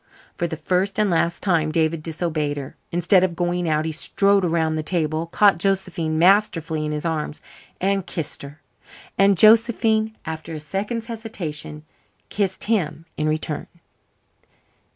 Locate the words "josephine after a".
9.37-10.59